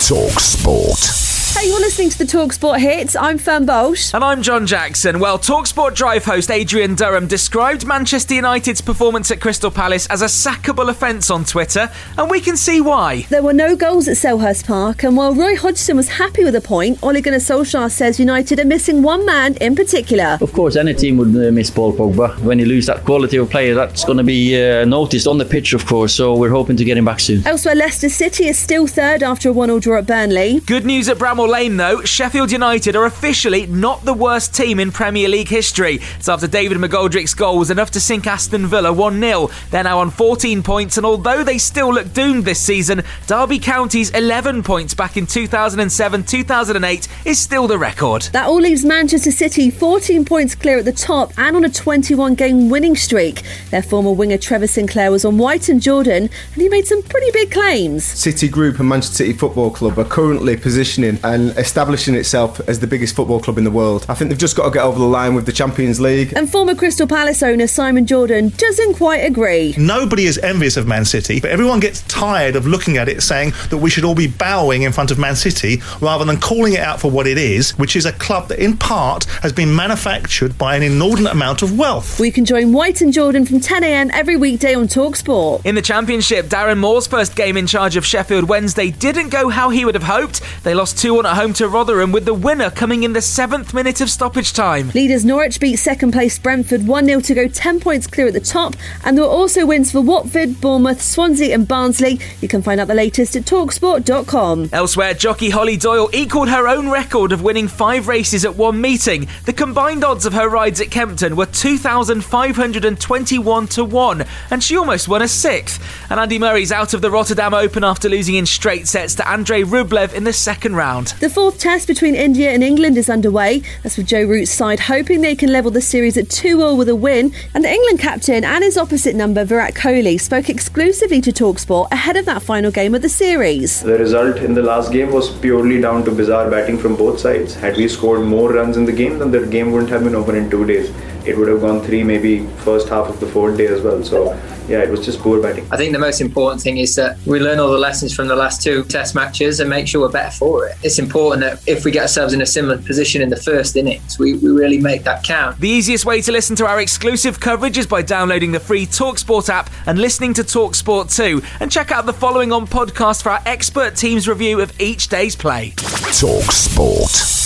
Talk 0.00 0.38
Sport. 0.38 1.27
Hey, 1.56 1.66
you're 1.68 1.80
listening 1.80 2.10
to 2.10 2.18
the 2.18 2.24
Talksport 2.24 2.78
hits. 2.78 3.16
I'm 3.16 3.36
Fern 3.36 3.66
Bosch. 3.66 4.14
And 4.14 4.22
I'm 4.22 4.42
John 4.42 4.64
Jackson. 4.64 5.18
Well, 5.18 5.38
Talksport 5.38 5.94
Drive 5.94 6.24
host 6.24 6.52
Adrian 6.52 6.94
Durham 6.94 7.26
described 7.26 7.84
Manchester 7.84 8.34
United's 8.34 8.80
performance 8.80 9.30
at 9.32 9.40
Crystal 9.40 9.70
Palace 9.70 10.06
as 10.06 10.22
a 10.22 10.26
sackable 10.26 10.88
offence 10.88 11.30
on 11.32 11.44
Twitter, 11.44 11.90
and 12.16 12.30
we 12.30 12.40
can 12.40 12.56
see 12.56 12.80
why. 12.80 13.22
There 13.30 13.42
were 13.42 13.52
no 13.52 13.74
goals 13.74 14.06
at 14.06 14.18
Selhurst 14.18 14.66
Park, 14.68 15.02
and 15.02 15.16
while 15.16 15.34
Roy 15.34 15.56
Hodgson 15.56 15.96
was 15.96 16.08
happy 16.10 16.44
with 16.44 16.54
the 16.54 16.60
point, 16.60 17.02
Ole 17.02 17.20
Gunnar 17.20 17.38
Solskjaer 17.38 17.90
says 17.90 18.20
United 18.20 18.60
are 18.60 18.64
missing 18.64 19.02
one 19.02 19.26
man 19.26 19.56
in 19.56 19.74
particular. 19.74 20.38
Of 20.40 20.52
course, 20.52 20.76
any 20.76 20.94
team 20.94 21.16
would 21.16 21.28
uh, 21.28 21.50
miss 21.50 21.70
Paul 21.70 21.92
Pogba. 21.92 22.38
When 22.40 22.60
you 22.60 22.66
lose 22.66 22.86
that 22.86 23.04
quality 23.04 23.36
of 23.38 23.50
player, 23.50 23.74
that's 23.74 24.04
going 24.04 24.18
to 24.18 24.24
be 24.24 24.54
uh, 24.62 24.84
noticed 24.84 25.26
on 25.26 25.38
the 25.38 25.44
pitch, 25.44 25.72
of 25.72 25.86
course, 25.86 26.14
so 26.14 26.36
we're 26.36 26.50
hoping 26.50 26.76
to 26.76 26.84
get 26.84 26.96
him 26.96 27.06
back 27.06 27.18
soon. 27.18 27.44
Elsewhere, 27.46 27.74
Leicester 27.74 28.08
City 28.10 28.46
is 28.46 28.56
still 28.58 28.86
third 28.86 29.24
after 29.24 29.48
a 29.48 29.52
1 29.52 29.68
0 29.68 29.80
draw 29.80 29.98
at 29.98 30.06
Burnley. 30.06 30.60
Good 30.60 30.84
news 30.86 31.08
at 31.08 31.16
Bramall 31.16 31.47
Lane, 31.48 31.76
though. 31.76 32.02
Sheffield 32.02 32.52
United 32.52 32.94
are 32.94 33.06
officially 33.06 33.66
not 33.66 34.04
the 34.04 34.14
worst 34.14 34.54
team 34.54 34.78
in 34.78 34.92
Premier 34.92 35.28
League 35.28 35.48
history. 35.48 36.00
It's 36.18 36.28
after 36.28 36.46
David 36.46 36.78
McGoldrick's 36.78 37.34
goal 37.34 37.58
was 37.58 37.70
enough 37.70 37.90
to 37.92 38.00
sink 38.00 38.26
Aston 38.26 38.66
Villa 38.66 38.92
1 38.92 39.20
0. 39.20 39.50
They're 39.70 39.82
now 39.82 39.98
on 39.98 40.10
14 40.10 40.62
points, 40.62 40.96
and 40.96 41.06
although 41.06 41.42
they 41.42 41.58
still 41.58 41.92
look 41.92 42.12
doomed 42.12 42.44
this 42.44 42.60
season, 42.60 43.02
Derby 43.26 43.58
County's 43.58 44.10
11 44.10 44.62
points 44.62 44.94
back 44.94 45.16
in 45.16 45.26
2007 45.26 46.24
2008 46.24 47.08
is 47.24 47.40
still 47.40 47.66
the 47.66 47.78
record. 47.78 48.22
That 48.32 48.46
all 48.46 48.60
leaves 48.60 48.84
Manchester 48.84 49.30
City 49.30 49.70
14 49.70 50.24
points 50.24 50.54
clear 50.54 50.78
at 50.78 50.84
the 50.84 50.92
top 50.92 51.32
and 51.38 51.56
on 51.56 51.64
a 51.64 51.70
21 51.70 52.34
game 52.34 52.68
winning 52.68 52.96
streak. 52.96 53.42
Their 53.70 53.82
former 53.82 54.12
winger 54.12 54.38
Trevor 54.38 54.66
Sinclair 54.66 55.10
was 55.10 55.24
on 55.24 55.38
White 55.38 55.68
and 55.68 55.80
Jordan, 55.80 56.28
and 56.52 56.62
he 56.62 56.68
made 56.68 56.86
some 56.86 57.02
pretty 57.02 57.30
big 57.32 57.50
claims. 57.50 58.04
City 58.04 58.48
Group 58.48 58.78
and 58.78 58.88
Manchester 58.88 59.16
City 59.16 59.32
Football 59.32 59.70
Club 59.70 59.98
are 59.98 60.04
currently 60.04 60.56
positioning 60.56 61.18
and 61.28 61.56
establishing 61.58 62.14
itself 62.14 62.60
as 62.68 62.80
the 62.80 62.86
biggest 62.86 63.14
football 63.14 63.40
club 63.40 63.58
in 63.58 63.64
the 63.64 63.70
world. 63.70 64.06
I 64.08 64.14
think 64.14 64.30
they've 64.30 64.38
just 64.38 64.56
got 64.56 64.64
to 64.64 64.70
get 64.70 64.82
over 64.82 64.98
the 64.98 65.04
line 65.04 65.34
with 65.34 65.46
the 65.46 65.52
Champions 65.52 66.00
League. 66.00 66.32
And 66.34 66.50
former 66.50 66.74
Crystal 66.74 67.06
Palace 67.06 67.42
owner 67.42 67.66
Simon 67.66 68.06
Jordan 68.06 68.52
doesn't 68.56 68.94
quite 68.94 69.18
agree. 69.18 69.74
Nobody 69.78 70.24
is 70.24 70.38
envious 70.38 70.76
of 70.76 70.86
Man 70.86 71.04
City, 71.04 71.40
but 71.40 71.50
everyone 71.50 71.80
gets 71.80 72.02
tired 72.02 72.56
of 72.56 72.66
looking 72.66 72.96
at 72.96 73.08
it 73.08 73.22
saying 73.22 73.52
that 73.70 73.78
we 73.78 73.90
should 73.90 74.04
all 74.04 74.14
be 74.14 74.26
bowing 74.26 74.82
in 74.82 74.92
front 74.92 75.10
of 75.10 75.18
Man 75.18 75.36
City 75.36 75.80
rather 76.00 76.24
than 76.24 76.38
calling 76.40 76.72
it 76.72 76.80
out 76.80 77.00
for 77.00 77.10
what 77.10 77.26
it 77.26 77.38
is, 77.38 77.70
which 77.78 77.96
is 77.96 78.06
a 78.06 78.12
club 78.12 78.48
that 78.48 78.58
in 78.58 78.76
part 78.76 79.24
has 79.42 79.52
been 79.52 79.74
manufactured 79.74 80.56
by 80.56 80.76
an 80.76 80.82
inordinate 80.82 81.32
amount 81.32 81.62
of 81.62 81.78
wealth. 81.78 82.18
We 82.18 82.30
can 82.30 82.44
join 82.44 82.72
White 82.72 83.00
and 83.00 83.12
Jordan 83.12 83.44
from 83.44 83.60
10am 83.60 84.10
every 84.12 84.36
weekday 84.36 84.74
on 84.74 84.88
Talksport. 84.88 85.64
In 85.66 85.74
the 85.74 85.82
Championship, 85.82 86.46
Darren 86.46 86.78
Moore's 86.78 87.06
first 87.06 87.36
game 87.36 87.56
in 87.56 87.66
charge 87.66 87.96
of 87.96 88.06
Sheffield 88.06 88.48
Wednesday 88.48 88.90
didn't 88.90 89.28
go 89.28 89.48
how 89.48 89.70
he 89.70 89.84
would 89.84 89.94
have 89.94 90.04
hoped. 90.04 90.42
They 90.64 90.74
lost 90.74 90.98
2 90.98 91.17
1 91.18 91.26
at 91.26 91.34
home 91.34 91.52
to 91.52 91.68
Rotherham 91.68 92.12
with 92.12 92.26
the 92.26 92.32
winner 92.32 92.70
coming 92.70 93.02
in 93.02 93.12
the 93.12 93.20
seventh 93.20 93.74
minute 93.74 94.00
of 94.00 94.08
stoppage 94.08 94.52
time. 94.52 94.90
Leaders 94.90 95.24
Norwich 95.24 95.58
beat 95.58 95.74
second 95.74 96.12
place 96.12 96.38
Brentford 96.38 96.86
1 96.86 97.06
0 97.06 97.20
to 97.22 97.34
go 97.34 97.48
10 97.48 97.80
points 97.80 98.06
clear 98.06 98.28
at 98.28 98.34
the 98.34 98.40
top, 98.40 98.76
and 99.04 99.18
there 99.18 99.24
were 99.24 99.30
also 99.30 99.66
wins 99.66 99.90
for 99.90 100.00
Watford, 100.00 100.60
Bournemouth, 100.60 101.02
Swansea, 101.02 101.52
and 101.52 101.66
Barnsley. 101.66 102.20
You 102.40 102.46
can 102.46 102.62
find 102.62 102.80
out 102.80 102.86
the 102.86 102.94
latest 102.94 103.34
at 103.34 103.42
talksport.com. 103.42 104.68
Elsewhere, 104.72 105.12
jockey 105.12 105.50
Holly 105.50 105.76
Doyle 105.76 106.08
equalled 106.12 106.50
her 106.50 106.68
own 106.68 106.88
record 106.88 107.32
of 107.32 107.42
winning 107.42 107.66
five 107.66 108.06
races 108.06 108.44
at 108.44 108.54
one 108.54 108.80
meeting. 108.80 109.26
The 109.44 109.52
combined 109.52 110.04
odds 110.04 110.24
of 110.24 110.34
her 110.34 110.48
rides 110.48 110.80
at 110.80 110.92
Kempton 110.92 111.34
were 111.34 111.46
2,521 111.46 113.66
to 113.66 113.84
1, 113.84 114.24
and 114.52 114.62
she 114.62 114.76
almost 114.76 115.08
won 115.08 115.22
a 115.22 115.26
sixth. 115.26 115.82
And 116.10 116.20
Andy 116.20 116.38
Murray's 116.38 116.70
out 116.70 116.94
of 116.94 117.02
the 117.02 117.10
Rotterdam 117.10 117.54
Open 117.54 117.82
after 117.82 118.08
losing 118.08 118.36
in 118.36 118.46
straight 118.46 118.86
sets 118.86 119.16
to 119.16 119.28
Andrei 119.28 119.64
Rublev 119.64 120.14
in 120.14 120.22
the 120.22 120.32
second 120.32 120.76
round. 120.76 121.07
The 121.14 121.30
fourth 121.30 121.58
test 121.58 121.88
between 121.88 122.14
India 122.14 122.50
and 122.50 122.62
England 122.62 122.96
is 122.96 123.10
underway. 123.10 123.62
That's 123.82 123.96
with 123.96 124.06
Joe 124.06 124.24
Root's 124.24 124.50
side 124.52 124.80
hoping 124.80 125.20
they 125.20 125.34
can 125.34 125.50
level 125.50 125.70
the 125.70 125.80
series 125.80 126.16
at 126.16 126.30
2 126.30 126.62
all 126.62 126.76
with 126.76 126.88
a 126.88 126.94
win. 126.94 127.32
And 127.54 127.64
the 127.64 127.70
England 127.70 127.98
captain 127.98 128.44
and 128.44 128.62
his 128.62 128.78
opposite 128.78 129.16
number, 129.16 129.44
Virat 129.44 129.74
Kohli, 129.74 130.20
spoke 130.20 130.48
exclusively 130.48 131.20
to 131.22 131.32
Talksport 131.32 131.90
ahead 131.90 132.16
of 132.16 132.24
that 132.26 132.42
final 132.42 132.70
game 132.70 132.94
of 132.94 133.02
the 133.02 133.08
series. 133.08 133.82
The 133.82 133.98
result 133.98 134.36
in 134.36 134.54
the 134.54 134.62
last 134.62 134.92
game 134.92 135.12
was 135.12 135.30
purely 135.38 135.80
down 135.80 136.04
to 136.04 136.12
bizarre 136.12 136.50
batting 136.50 136.78
from 136.78 136.94
both 136.94 137.18
sides. 137.18 137.54
Had 137.54 137.76
we 137.76 137.88
scored 137.88 138.22
more 138.22 138.52
runs 138.52 138.76
in 138.76 138.84
the 138.84 138.92
game, 138.92 139.18
then 139.18 139.30
the 139.30 139.46
game 139.46 139.72
wouldn't 139.72 139.90
have 139.90 140.04
been 140.04 140.14
over 140.14 140.36
in 140.36 140.48
two 140.50 140.64
days. 140.66 140.94
It 141.26 141.36
would 141.36 141.48
have 141.48 141.60
gone 141.60 141.82
three, 141.82 142.04
maybe 142.04 142.46
first 142.58 142.88
half 142.88 143.08
of 143.08 143.18
the 143.18 143.26
fourth 143.26 143.56
day 143.58 143.66
as 143.66 143.82
well. 143.82 144.02
So, 144.04 144.38
yeah, 144.68 144.80
it 144.80 144.90
was 144.90 145.04
just 145.04 145.20
poor 145.20 145.40
batting. 145.40 145.66
I 145.70 145.76
think 145.76 145.92
the 145.92 145.98
most 145.98 146.20
important 146.20 146.60
thing 146.62 146.78
is 146.78 146.94
that 146.96 147.18
we 147.26 147.40
learn 147.40 147.58
all 147.58 147.70
the 147.70 147.78
lessons 147.78 148.14
from 148.14 148.28
the 148.28 148.36
last 148.36 148.62
two 148.62 148.84
test 148.84 149.14
matches 149.14 149.60
and 149.60 149.70
make 149.70 149.88
sure 149.88 150.02
we're 150.02 150.12
better 150.12 150.30
for 150.36 150.66
it. 150.66 150.76
It's 150.82 150.98
important 150.98 151.42
that 151.42 151.66
if 151.66 151.84
we 151.84 151.90
get 151.90 152.02
ourselves 152.02 152.34
in 152.34 152.42
a 152.42 152.46
similar 152.46 152.78
position 152.78 153.22
in 153.22 153.30
the 153.30 153.36
first 153.36 153.76
innings, 153.76 154.18
we, 154.18 154.34
we 154.34 154.50
really 154.50 154.78
make 154.78 155.04
that 155.04 155.24
count. 155.24 155.58
The 155.58 155.68
easiest 155.68 156.04
way 156.04 156.20
to 156.20 156.32
listen 156.32 156.54
to 156.56 156.66
our 156.66 156.80
exclusive 156.80 157.40
coverage 157.40 157.78
is 157.78 157.86
by 157.86 158.02
downloading 158.02 158.52
the 158.52 158.60
free 158.60 158.86
Talksport 158.86 159.48
app 159.48 159.70
and 159.86 159.98
listening 159.98 160.34
to 160.34 160.42
Talksport 160.42 161.14
2. 161.14 161.42
And 161.60 161.70
check 161.72 161.90
out 161.90 162.06
the 162.06 162.12
following 162.12 162.52
on 162.52 162.66
podcast 162.66 163.22
for 163.22 163.30
our 163.30 163.42
expert 163.46 163.96
team's 163.96 164.28
review 164.28 164.60
of 164.60 164.78
each 164.80 165.08
day's 165.08 165.34
play. 165.34 165.72
Talk 165.76 166.52
Sport. 166.52 167.37